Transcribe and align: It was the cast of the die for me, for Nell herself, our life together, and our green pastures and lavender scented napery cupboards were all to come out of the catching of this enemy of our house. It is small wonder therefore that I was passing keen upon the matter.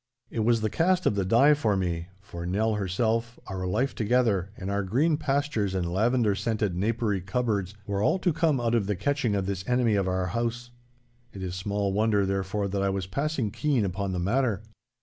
It 0.31 0.39
was 0.39 0.61
the 0.61 0.69
cast 0.71 1.05
of 1.05 1.13
the 1.13 1.23
die 1.23 1.53
for 1.53 1.77
me, 1.77 2.07
for 2.21 2.43
Nell 2.43 2.73
herself, 2.73 3.37
our 3.45 3.67
life 3.67 3.93
together, 3.93 4.49
and 4.57 4.71
our 4.71 4.81
green 4.81 5.15
pastures 5.15 5.75
and 5.75 5.93
lavender 5.93 6.33
scented 6.33 6.75
napery 6.75 7.21
cupboards 7.21 7.75
were 7.85 8.01
all 8.01 8.17
to 8.17 8.33
come 8.33 8.59
out 8.59 8.73
of 8.73 8.87
the 8.87 8.95
catching 8.95 9.35
of 9.35 9.45
this 9.45 9.63
enemy 9.69 9.93
of 9.93 10.07
our 10.07 10.25
house. 10.33 10.71
It 11.33 11.43
is 11.43 11.53
small 11.53 11.93
wonder 11.93 12.25
therefore 12.25 12.67
that 12.69 12.81
I 12.81 12.89
was 12.89 13.05
passing 13.05 13.51
keen 13.51 13.85
upon 13.85 14.11
the 14.11 14.19
matter. 14.19 14.63